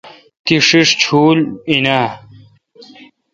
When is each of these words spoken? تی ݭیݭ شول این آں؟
تی 0.43 0.55
ݭیݭ 0.67 0.89
شول 1.03 1.39
این 1.69 1.85
آں؟ 1.97 2.07